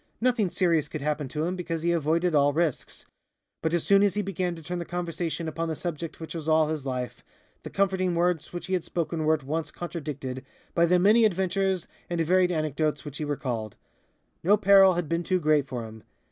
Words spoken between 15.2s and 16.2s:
too great for him.